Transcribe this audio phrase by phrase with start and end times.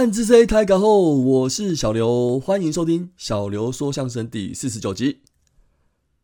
[0.00, 5.20] 暗之 C 台港后，我是小刘，欢迎收听小刘说相声第四十九集。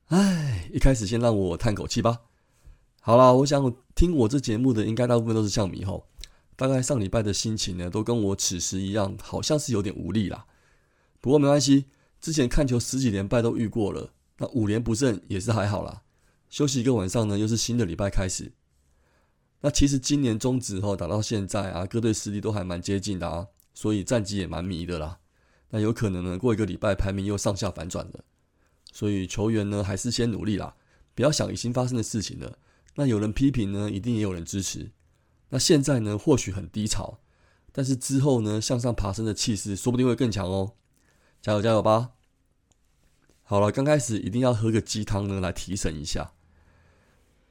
[0.07, 2.23] 唉，一开始先让我叹口气吧。
[3.03, 6.07] 好啦，我想听我这节目的应该大部分都是象迷吼。
[6.57, 10.47] 大概上礼拜的心情呢，都跟我此时一样，好像是有点无力啦。
[11.21, 11.85] 不过没关系，
[12.19, 16.01] 之前看球十几连败都遇过了，那五连不胜也是还好啦。
[16.49, 18.53] 休息一个晚上呢，又是新的礼拜开始。
[19.61, 23.49] 那其实今年中止后打到现在啊，各队实力都还蛮接近的啊。
[23.77, 25.19] 所以战绩也蛮迷的啦，
[25.69, 28.25] 那有可能呢，过一个礼拜排名又上下反转了。
[28.91, 30.75] 所以球员呢，还是先努力啦，
[31.15, 32.59] 不要想已经发生的事情了。
[32.95, 34.93] 那有人批评呢，一定也有人支持。
[35.51, 37.19] 那现在呢，或许很低潮，
[37.71, 40.73] 但是之后呢，向上爬升的气势说不定会更强哦。
[41.43, 42.13] 加油加油吧！
[43.43, 46.33] 好了，刚开始一定要喝个鸡汤呢，来提神一下。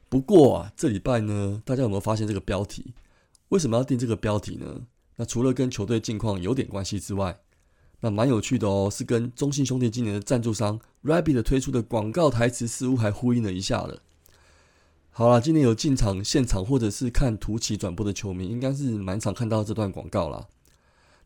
[0.09, 2.95] 不过啊，这礼拜呢，大家有没有发现这个标题？
[3.49, 4.87] 为什么要定这个标题呢？
[5.17, 7.39] 那除了跟球队近况有点关系之外，
[8.01, 14.01] 那蛮有趣的哦，是跟中信兄弟今年的赞助商 Rabbit 推出的广告台词似乎还呼应了一下了。
[15.09, 20.47] 好了，今年有进场现场或者是看图奇转播的球迷，应该是蛮常看到这段广告啦。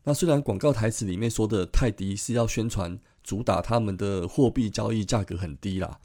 [0.04, 5.98] 那虽然广告台词里面说的泰迪是要宣传主打他们的货币交易价格很低啦，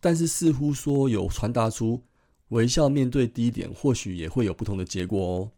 [0.00, 2.02] 但是似乎说有传达出
[2.48, 5.50] 微笑面对低点，或许也会有不同的结果哦。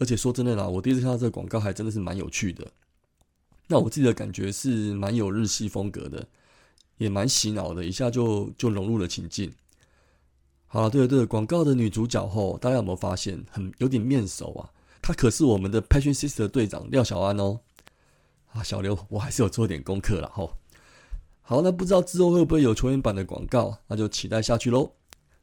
[0.00, 2.66] 而且说真的啦，我第一次看到这个广告还真的是蛮有趣的。
[3.68, 6.26] 那我自己的感觉是蛮有日系风格的，
[6.96, 9.52] 也蛮洗脑的，一下就就融入了情境。
[10.66, 14.70] 好了，对了对了，广告的女主角后，大家有没有发现很有点面熟啊？
[15.02, 17.60] 她可是我们的 Passion Sister 队长廖小安哦。
[18.52, 20.56] 啊，小刘，我还是有做点功课了吼。
[21.42, 23.76] 好，那不知道之后会不会有球员版的广告？
[23.86, 24.92] 那就期待下去喽。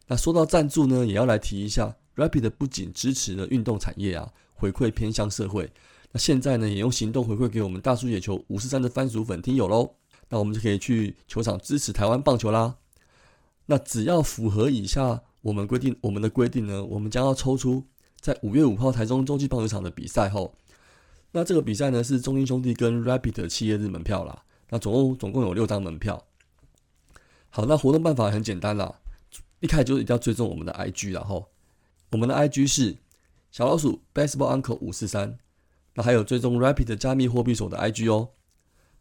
[0.07, 4.33] 那说到赞助呢，也要来提一下，Rapid 不仅支持了运动产业啊。
[4.57, 5.71] 回馈偏向社会，
[6.11, 9.93] 那现在呢也用行动回馈给我们大叔野球五十三的番薯粉听友喽，
[10.29, 12.75] 那我们就可以去球场支持台湾棒球啦。
[13.67, 17.85] 那只要符合以下我们规定，我们的规定呢，我们将要抽出
[18.19, 20.55] 在五月五号台中洲际棒球场的比赛后，
[21.33, 26.25] 那这个比赛呢是中英兄弟跟 Rapid 企业日门票啦，那总共总共有六张门票。
[27.49, 28.99] 好，那活动办法很简单啦，
[29.59, 31.47] 一开始就一定要追踪我们的 IG 然后
[32.11, 32.97] 我们的 IG 是。
[33.51, 35.37] 小老鼠 baseball uncle 五四三，
[35.95, 38.29] 那还有追踪 rapid 加密货币所的 IG 哦。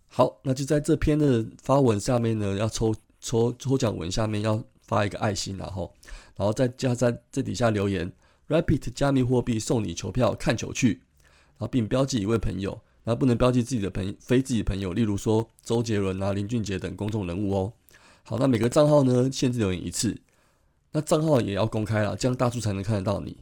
[0.09, 5.93] 好，那就在这篇的发文下面呢，要抽抽抽奖文下面要发一个爱心，然后，
[6.37, 8.11] 然后再加在这底下留言
[8.49, 11.03] rapid 加密货币送你球票看球去，
[11.59, 17.73] 然后并标记一位朋友，然后不能标记自己的朋非自己朋友，例如说周杰伦啊、林俊杰等公众人物哦。
[18.23, 20.17] 好，那每个账号呢限制留言一次，
[20.93, 23.37] 那账号也要公开了，这样大叔才能看得到你。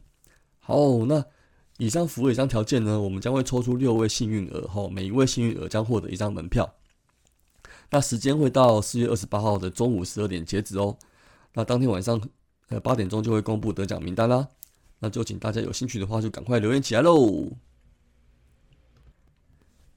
[0.67, 1.23] 好，那
[1.77, 6.73] 以上符合以上条件呢，我们将会抽出六位幸运儿，后每一位幸运儿将获得一张门票。
[7.91, 10.97] 那时间会到四月二十八号的中午十二点截止哦。
[11.53, 12.19] 那当天晚上
[12.69, 14.47] 呃八点钟就会公布得奖名单啦。
[14.97, 17.51] 那就请大家有兴趣的话，就赶快留言起来喽。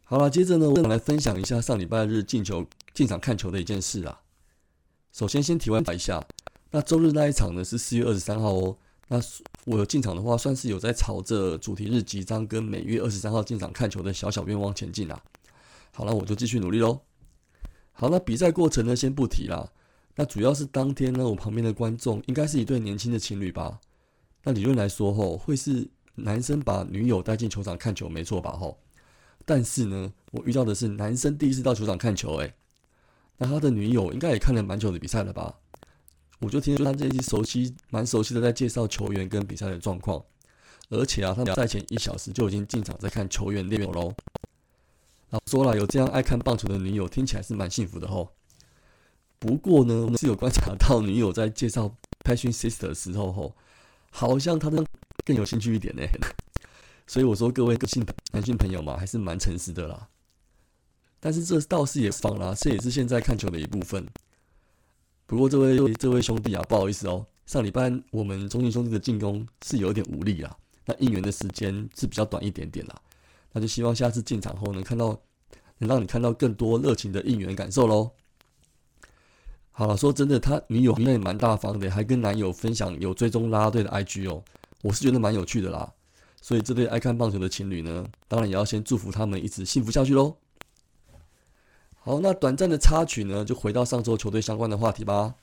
[0.04, 4.20] 好了，接着呢，我来分享一下上礼拜日进球进场看球的一件事啊。
[5.12, 6.22] 首先先提问一下，
[6.72, 8.76] 那周日那一场呢是四月二十三号哦。
[9.08, 9.18] 那
[9.64, 15.20] 我进场的话，算是有在朝着主题日集章跟每月二十三号进场看球的小小愿望前进啦。
[15.92, 17.00] 好了，我就继续努力喽。
[17.92, 19.72] 好，那比赛过程呢，先不提啦。
[20.14, 23.80] 那主要是当天呢，我旁边的观众应该是一对年轻的情侣吧？
[24.44, 28.52] 那理论来说吼，会是男生把女友带进球场看球，没错吧？
[28.52, 28.78] 吼。
[29.44, 32.54] 但是呢，我遇到的是男生第一次到球场看球，诶，
[33.38, 35.58] 那他的女友应该也看了蛮久的比赛了吧？
[36.40, 40.24] 我就听说他这些熟悉、蛮熟悉的，在介绍球员跟比赛的状况，
[40.88, 44.14] 而且啊，他们赛前一小时就已经进场在看球员练球喽。
[45.30, 48.32] 啊，说了有这样爱看棒球的女友，听起来是蛮幸福的吼。
[49.38, 51.94] 不过呢，我们是有观察到女友在介绍
[52.24, 53.54] Passion Sister 的时候吼，
[54.10, 54.84] 好像他的
[55.24, 56.02] 更有兴趣一点呢。
[57.06, 60.08] 所以我说各位个性男性朋友嘛，还是蛮诚实的啦。
[61.20, 64.06] 但是这倒是也放啦，这也是现在看球的一部分。
[65.28, 72.96] 不过这位这位兄弟啊，不好意思哦，上礼拜我们中信兄弟的进攻是有点无力啦，那应援的时间是比较短一点点啦，
[73.52, 75.20] 那就希望下次进场后能看到，
[75.76, 78.10] 能让你看到更多热情的应援感受喽。
[79.70, 84.42] 好了，说真的，他女友应该也蛮大方的，还跟男友分享有追踪拉拉队的 IG 哦，
[84.80, 85.92] 我是觉得蛮有趣的啦。
[86.40, 90.34] 所以这对爱看棒球的情侣呢，当然也要先祝福他们一直幸福下去喽。
[92.08, 95.34] 好，那短暂的插曲呢，就回到上周球队相关的话题吧。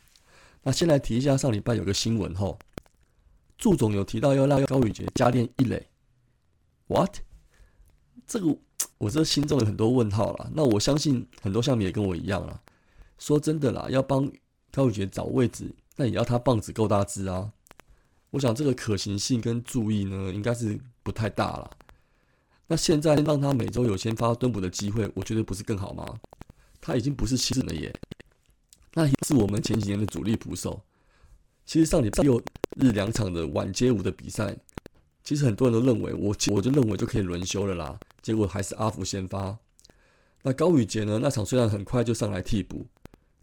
[0.64, 2.58] 那先来提一下上礼拜有个新闻吼，
[3.56, 5.88] 祝总有提到要让高宇杰加练一垒
[6.88, 7.18] ，what？
[8.26, 8.58] 这个
[8.98, 10.50] 我这心中有很多问号了。
[10.56, 12.60] 那我相信很多项目也跟我一样了。
[13.20, 14.28] 说真的啦，要帮
[14.72, 17.52] 高宇杰找位置，那也要他棒子够大只啊。
[18.32, 21.70] 我想这个可行性跟注意呢，应该是不太大了。
[22.66, 26.04] 那现在让他每周有先发蹲补的机会，我觉得不是更好吗？
[26.86, 27.92] 他已经不是新人了耶，
[28.94, 30.80] 那也是我们前几年的主力捕手。
[31.66, 32.40] 其实上礼拜六
[32.78, 34.56] 日两场的晚街舞的比赛，
[35.24, 38.00] 其实很多人都认为我我就认为就可以轮休了啦。
[38.22, 39.58] 结果还是阿福先发。
[40.44, 41.18] 那高宇杰呢？
[41.20, 42.86] 那场虽然很快就上来替补，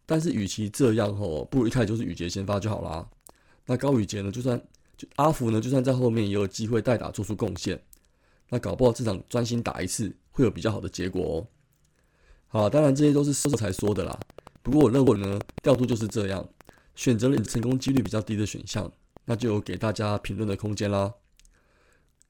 [0.06, 3.10] 但是与其这样吼，不如一开始就是宇杰先发就好啦。
[3.66, 4.30] 那高宇杰呢？
[4.30, 4.56] 就算
[4.96, 5.60] 就阿福呢？
[5.60, 7.82] 就算在后面也有机会代打做出贡献。
[8.48, 11.46] 那搞不好这场专心打一次，会有比较好的结果哦。
[12.52, 14.20] 好，当然这些都是事后才说的啦。
[14.62, 16.46] 不过我认为呢，调度就是这样。
[16.94, 18.92] 选择了你成功几率比较低的选项，
[19.24, 21.14] 那就有给大家评论的空间啦。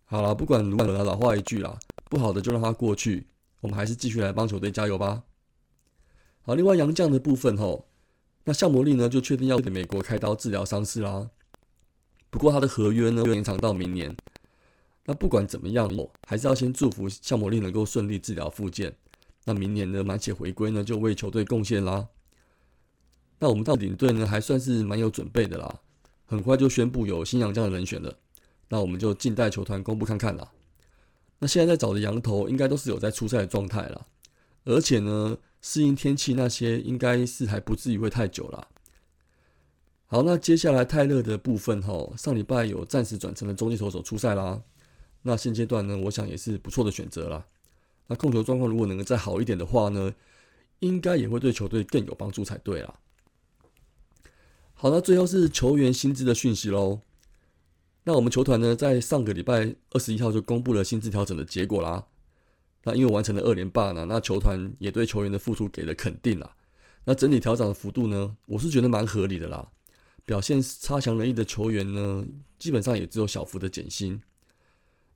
[0.04, 3.26] 好了，不管如何，老话一句啦，不好的就让它过去，
[3.62, 5.24] 我们还是继续来帮球队加油吧。
[6.42, 7.88] 好，另外杨将的部分吼，
[8.44, 11.28] 那向魔力呢就确定要给美国开刀治疗伤势啦。
[12.30, 14.16] 不过他的合约呢又延长到明年。
[15.04, 18.94] 那不管怎么样哦，还是要先祝福向魔力能够顺利治疗复健。
[19.44, 22.08] 那明年的满血回归呢，就为球队贡献啦。
[23.38, 25.80] 那我们到领队呢，还算是蛮有准备的啦，
[26.26, 28.14] 很快就宣布有新洋将的人选了，
[28.68, 30.52] 那我们就静待球团公布看看啦。
[31.40, 34.06] 那现在在找的羊头，应该都是有在出赛的状态了，
[34.64, 38.68] 而且呢，适应天气那些，应该是还不至于会太久啦。
[40.06, 44.62] 好，那接下来泰勒的部分哈，上礼拜有暂时转成了中继投手出赛啦，
[45.22, 47.44] 那现阶段呢，我想也是不错的选择啦。
[48.12, 50.12] 那控球状况如果能够再好一点的话呢，
[50.80, 52.98] 应该也会对球队更有帮助才对啦。
[54.74, 57.00] 好，那最后是球员薪资的讯息喽。
[58.04, 62.04] 那我们球团呢，在上个礼拜二十一号就公布了薪资调整的结果啦。
[62.84, 66.54] 那因为完成了二连霸呢，那球团也对球员的付出给了肯定啦。
[67.04, 69.66] 那整体调整的幅度呢，我是觉得蛮合理的啦。
[70.26, 72.26] 表现差强人意的球员呢，
[72.58, 74.20] 基本上也只有小幅的减薪。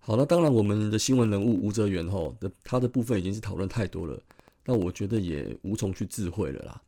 [0.07, 4.17] 好，那当然我们的新闻人物吴哲元吼的他的部分已经是讨论太多了，
[4.65, 6.81] 那我觉得也无从去智慧了啦。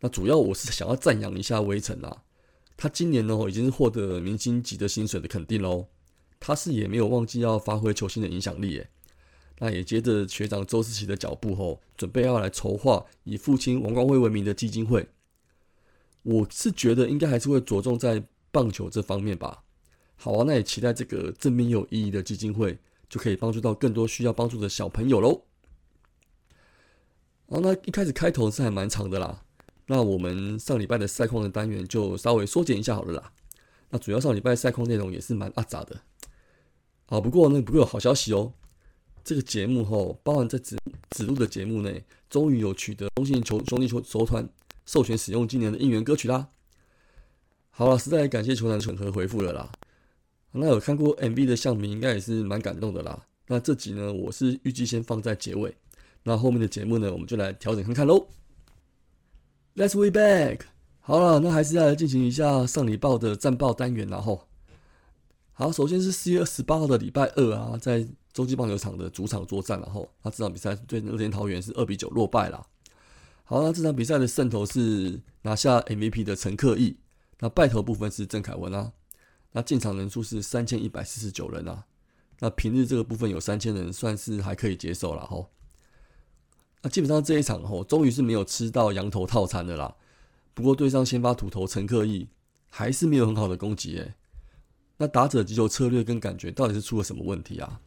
[0.00, 2.22] 那主要我是想要赞扬一下微臣啊，
[2.74, 5.88] 他今年呢已经是获得明星级的薪水的肯定喽。
[6.40, 8.88] 他是也没有忘记要发挥球星的影响力耶。
[9.58, 15.06] 那也接着学长周思齐的脚步后，准备要来筹划以父亲王光辉为名的基金会。
[16.22, 19.64] 我是觉得应该还是会着重在棒球这方面吧。
[20.16, 22.78] 好啊，那也期待这个正面有意义的基金会，
[23.08, 25.42] 就可以帮助到更多需要帮助的小朋友喽。
[27.46, 29.42] 然后那一开始开头是还蛮长的啦。
[29.86, 33.32] 那我们上礼拜的赛况的单元就稍微缩减一下好了啦。
[33.90, 36.00] 那主要上礼拜赛况内容也是蛮阿杂的。
[37.04, 38.52] 好，不过呢，不过有好消息哦。
[39.22, 40.76] 这个节目吼，包含在指
[41.10, 44.48] 指路的节目内，终于有取得中信球兄弟球球团
[44.86, 46.48] 授权使用今年的应援歌曲啦。
[47.70, 49.70] 好了，实在感谢球团审核回复了啦。
[50.58, 53.26] 那有看过 MV 的象迷应该也是蛮感动的啦。
[53.46, 55.76] 那这集呢，我是预计先放在结尾。
[56.24, 58.26] 那后面的节目呢，我们就来调整看看喽。
[59.76, 60.62] Let's way back。
[61.00, 64.48] 好了，那还是要来进行一下上礼拜的战报单元，然后，
[65.52, 72.66] 好，首先是四月二十八号的礼拜二啊，在洲际棒球场的主场作战，然后，那这场比赛对乐天桃园是二比九落败啦。
[73.44, 76.96] 好，那这场比赛的胜投是拿下 MVP 的陈克义，
[77.38, 78.92] 那败投部分是郑凯文啊。
[79.56, 81.86] 那进场人数是三千一百四十九人啊，
[82.40, 85.48] 那平日这个部分有三千人，算是还可以接受了吼。
[86.82, 89.96] 那基本上这一场吼，终于是没有吃到羊头套餐的啦。
[90.52, 92.28] 不过对上先发土头陈克义，
[92.68, 94.12] 还是没有很好的攻击诶。
[94.98, 97.80] 那打者击球策略跟感觉到底是出了什么问题啊？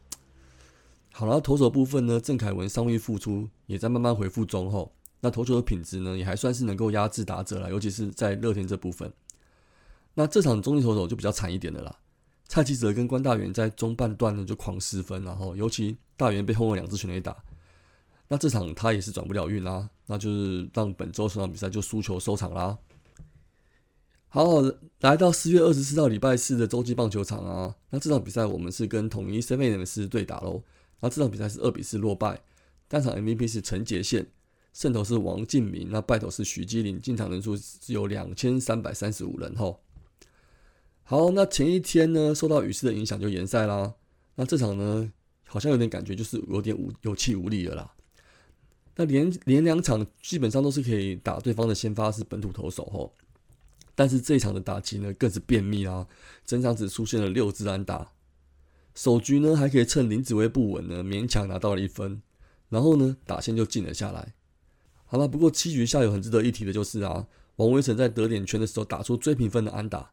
[1.12, 4.92] 好了，投手部分呢，郑凯文伤愈复出，也在慢慢恢复中后。
[5.20, 9.12] 那投球的品质呢，也还算是能够压制打者了，尤其是在乐天这部分。
[10.14, 11.96] 那这场中立投手就比较惨一点的啦。
[12.48, 17.36] 蔡奇哲跟关大元在中半段呢就狂失分，然后尤其大元被轰了两支全垒打。
[18.26, 22.78] 那这场他也是转不了运啦，那就是让本周这场比赛就输球收场啦。
[24.28, 24.62] 好，
[25.00, 30.62] 来到四月二十四号礼拜四的洲际棒球场啊，那这场比赛我们是跟统一 Seven 对打喽。
[31.00, 32.40] 那这场比赛是二比四落败，
[32.86, 34.26] 单场 MVP 是陈杰宪，
[34.72, 39.80] 胜投是王敬明，那败投是徐基林，进场人数只有两千三百三十五人吼。
[41.10, 43.92] 好，那前一天呢受到雨势的影响就延赛啦。
[44.36, 45.12] 那这场呢
[45.44, 47.92] 好像有点感觉就是有点无有气无力了啦。
[48.94, 53.12] 那连连两场基本上都是可以打对方的先发是本土投手吼，
[53.96, 56.06] 但是这一场的打击呢更是便秘啊，
[56.46, 58.12] 整场只出现了六支安打。
[58.94, 62.22] 首局呢还可以趁林子威不稳呢，勉强拿到了一分，
[62.68, 64.34] 然后呢打线就进了下来。
[65.06, 67.26] 好了，不过七局下有很值得一提的就是啊，
[67.56, 70.12] 王威成在得点圈的时候打出追平分的安打，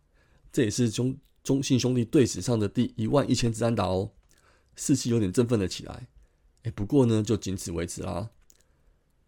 [0.58, 4.10] 这也是中中信兄弟队史上的第一万一千支安打哦，
[4.76, 6.08] 士气有点振奋了起来。
[6.64, 8.32] 哎，不过呢就仅此为止啦。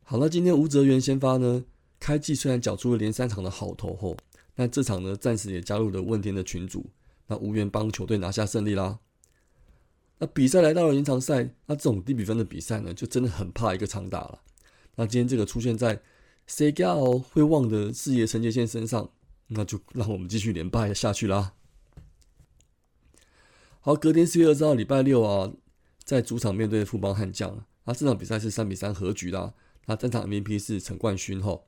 [0.01, 1.63] 好了，今天吴泽源先发呢，
[1.99, 4.17] 开季虽然缴出了连三场的好投后，
[4.55, 6.89] 那这场呢暂时也加入了问天的群组，
[7.27, 8.97] 那无缘帮球队拿下胜利啦。
[10.17, 14.41] 那比赛来到了延长赛，那这种低比分的比赛呢，就真的很怕一个长打了。
[14.95, 16.01] 那今天这个出现在
[16.47, 19.11] C 加会望的事业承接线身上，
[19.49, 21.53] 那就让我们继续连败下去啦。
[23.81, 25.51] 好，隔天四月二十号礼拜六啊，
[26.03, 29.53] 在主场面对富邦悍将，那这场比赛是三比三和局啦。
[29.85, 31.67] 那战场 MVP 是陈冠勋吼。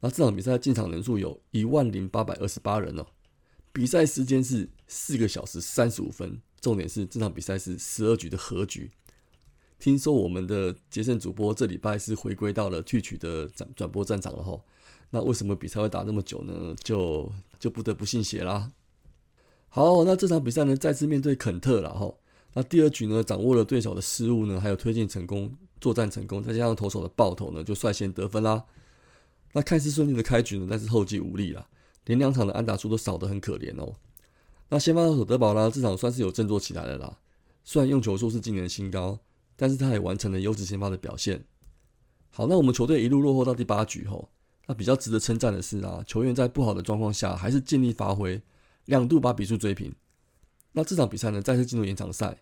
[0.00, 3.06] 那这场比赛进场人数有一万零八百二十八人哦，
[3.72, 6.40] 比赛时间是四个小时三十五分。
[6.60, 8.90] 重点是这场比赛是十二局的和局。
[9.78, 14.58] 听说我们的杰森主播这礼拜是回归到了剧曲的转转播战场了哈，
[15.14, 16.74] 那为什么比赛会打那么久呢？
[16.82, 17.30] 就
[17.60, 18.72] 就不得不信邪啦。
[19.68, 22.12] 好，那这场比赛呢再次面对肯特了哈，
[22.54, 28.64] 那第二局呢掌握了对手的失误呢，还有推进成功作战成功，再加上投手的爆头呢，就率先得分啦。
[29.52, 31.68] 那看似顺利的开局呢，但是后继无力了，
[32.06, 33.94] 连两场的安打数都少得很可怜哦。
[34.68, 37.18] 那先发投手德保拉至少算是有振作起来了啦，
[37.62, 39.20] 虽然用球数是今年的新高。
[39.56, 41.44] 但是他也完成了优质先发的表现。
[42.32, 44.28] 好，那我们球队一路落后到第八局后，
[44.66, 48.40] 那比较值得称赞的是啊，球员在不好的状况下还是尽力发挥，
[48.86, 49.94] 两度把比数追平。
[50.72, 52.38] 那这场比赛呢，再次进入延长赛。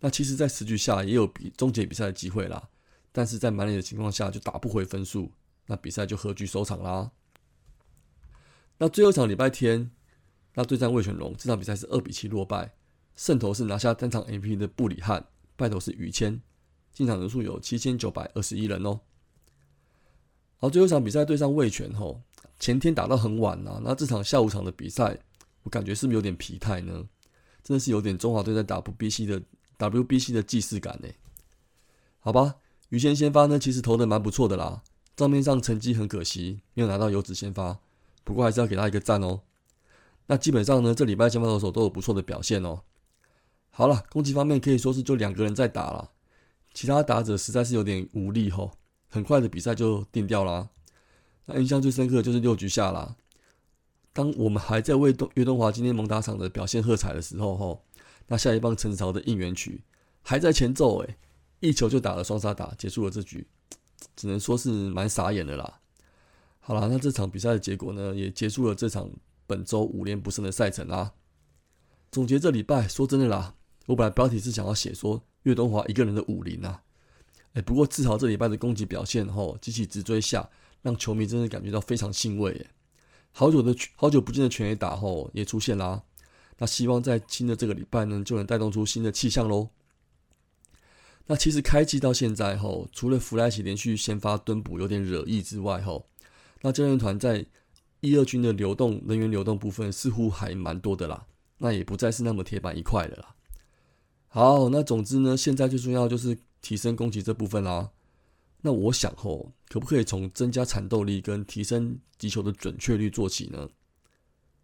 [0.00, 2.68] 那其实，在十局下也有比终结比赛的机会啦，
[3.12, 5.32] 但是在满脸的情况下就打不回分数，
[5.66, 7.10] 那比赛就和局收场啦。
[8.78, 9.90] 那最后一场礼拜天，
[10.54, 12.74] 那对战魏全龙，这场比赛是二比七落败，
[13.16, 15.26] 胜投是拿下单场 MVP 的布里汉。
[15.56, 16.42] 败投是于谦，
[16.92, 19.00] 进场人数有七千九百二十一人哦。
[20.58, 22.20] 好，最后一场比赛对上魏权吼，
[22.58, 25.18] 前天打到很晚呐，那这场下午场的比赛，
[25.62, 27.04] 我感觉是不是有点疲态呢？
[27.62, 29.42] 真的是有点中华队在打 WBC 的
[29.78, 31.08] WBC 的既视感呢。
[32.20, 32.56] 好吧，
[32.88, 34.82] 于谦先发呢，其实投的蛮不错的啦，
[35.14, 37.78] 账面上成绩很可惜没有拿到油脂先发，
[38.24, 39.42] 不过还是要给他一个赞哦。
[40.26, 42.80] 那基本上呢，这礼拜先发投手都有不错的表现哦。
[43.70, 46.10] 好了，攻击方面可以说是就两个人在打了，
[46.72, 48.72] 其他打者实在是有点无力吼，
[49.16, 50.68] 很快的比赛就定掉了。
[51.46, 53.16] 那印象最深刻的就是六局下啦，
[54.12, 57.82] 当我们还在为东岳东华今天猛打场的表现喝彩的时候吼，
[58.26, 59.82] 那下一棒陈子豪的应援曲
[60.20, 61.16] 还在前奏诶，
[61.60, 63.46] 一球就打了双杀打，结束了这局，
[64.14, 65.80] 只能说是蛮傻眼的啦。
[66.60, 69.08] 好了，那这场比赛的结果呢，也结束了这场
[69.46, 71.14] 本周五连不胜的赛程啦。
[72.10, 73.54] 总结这礼拜，说真的啦。
[73.86, 76.82] 我本来标题是想要写说岳东华一个人的武林啊，
[77.56, 80.46] 哎，不过自豪这礼拜的攻击表现吼，机器直追下，
[80.82, 82.52] 让球迷真的感觉到非常欣慰。
[82.52, 82.70] 哎，
[83.32, 86.02] 好久的好久不见的全 A 打吼也出现啦，
[86.58, 89.70] 那希望在新的这个礼拜呢，就能带动出新的气象喽。
[91.28, 96.06] 那其实开季到现在吼，除了弗莱奇连续先发蹲补有点惹意之外，吼
[96.60, 97.46] 那教练团在
[98.00, 101.24] 一二军的流动人员流动部分似乎还蛮多的啦，
[101.56, 103.34] 那也不再是那么铁板一块的啦。
[104.28, 106.36] 好，那总之呢，现在最重要就是
[106.66, 107.92] 提升攻击这部分啦。
[108.60, 113.68] 那我想吼，可不可以从增加产斗力跟提升击球的准确率做起呢？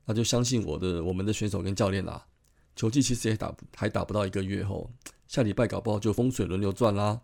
[0.04, 2.26] 那就相信我的，我们的选手跟教练啦。
[2.74, 4.90] 球技其实也打还打不到一个月后，
[5.28, 7.20] 下礼拜搞不好就风水轮流转啦。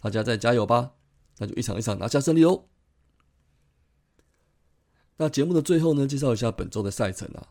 [0.00, 0.92] 大家再加油吧，
[1.38, 2.66] 那就一场一场拿下胜利哦。
[5.16, 7.48] 那节目的最后呢，介绍一下本周的赛程啊。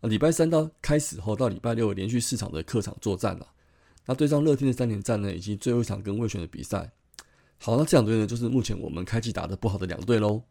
[0.00, 3.46] 礼拜三到开始后到礼拜六连续四场的客场作战了。
[4.06, 6.92] 那对上乐天的三连战呢，以及最后一场跟魏权的比赛，
[7.58, 10.42] 好，那这两队呢，就是目前我们开季打的不好的两队喽。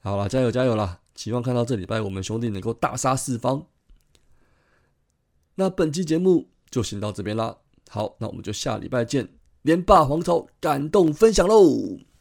[0.00, 1.00] 好了，加油加油啦！
[1.14, 3.66] 希望看到这礼拜我们兄弟能够大杀四方。
[5.54, 7.56] 那本期节目就先到这边啦。
[7.88, 9.28] 好，那我们就下礼拜见，
[9.62, 12.13] 连霸皇朝感动分享喽。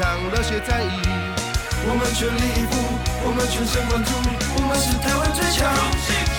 [0.00, 1.02] 了些在意，
[1.86, 2.72] 我们全力以赴，
[3.22, 4.10] 我们全神贯注，
[4.56, 6.29] 我们是台湾最强。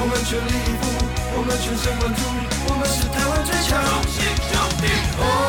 [0.00, 0.82] 我们全力以赴，
[1.36, 2.22] 我们全神贯注，
[2.68, 5.47] 我们是台湾最强兄弟。